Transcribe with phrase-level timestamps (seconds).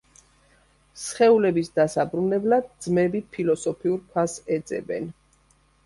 [1.01, 5.11] სხეულების დასაბრუნებლად ძმები ფილოსოფიურ ქვას ეძებენ.